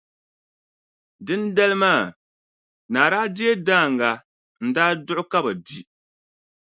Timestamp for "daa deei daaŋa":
3.13-4.11